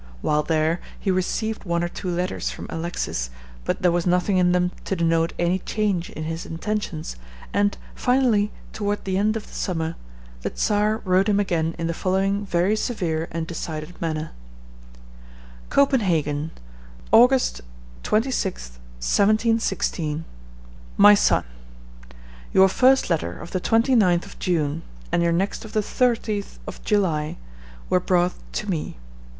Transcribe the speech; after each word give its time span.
While 0.23 0.41
there 0.41 0.81
he 0.99 1.11
received 1.11 1.63
one 1.63 1.83
or 1.83 1.87
two 1.87 2.09
letters 2.09 2.49
from 2.49 2.65
Alexis, 2.71 3.29
but 3.65 3.83
there 3.83 3.91
was 3.91 4.07
nothing 4.07 4.37
in 4.37 4.51
them 4.51 4.71
to 4.85 4.95
denote 4.95 5.31
any 5.37 5.59
change 5.59 6.09
in 6.09 6.23
his 6.23 6.43
intentions, 6.43 7.17
and, 7.53 7.77
finally, 7.93 8.51
toward 8.73 9.05
the 9.05 9.15
end 9.19 9.37
of 9.37 9.45
the 9.45 9.53
summer, 9.53 9.95
the 10.41 10.51
Czar 10.57 11.03
wrote 11.05 11.29
him 11.29 11.39
again 11.39 11.75
in 11.77 11.85
the 11.85 11.93
following 11.93 12.43
very 12.47 12.75
severe 12.75 13.27
and 13.29 13.45
decided 13.45 14.01
manner: 14.01 14.31
"Copenhagen, 15.69 16.49
Aug. 17.13 17.29
26th, 18.03 18.79
1716. 18.97 20.25
"MY 20.97 21.13
SON, 21.13 21.43
Your 22.51 22.69
first 22.69 23.11
letter 23.11 23.37
of 23.37 23.51
the 23.51 23.61
29th 23.61 24.25
of 24.25 24.39
June, 24.39 24.81
and 25.11 25.21
your 25.21 25.31
next 25.31 25.63
of 25.63 25.73
the 25.73 25.81
30th 25.81 26.57
of 26.65 26.83
July, 26.83 27.37
were 27.87 27.99
brought 27.99 28.33
to 28.53 28.67
me. 28.67 28.97